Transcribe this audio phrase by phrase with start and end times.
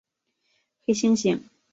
[0.83, 1.43] 黑猩猩。